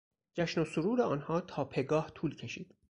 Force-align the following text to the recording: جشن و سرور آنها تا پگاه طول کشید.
جشن 0.33 0.61
و 0.61 0.65
سرور 0.65 1.01
آنها 1.01 1.41
تا 1.41 1.65
پگاه 1.65 2.11
طول 2.15 2.35
کشید. 2.35 2.75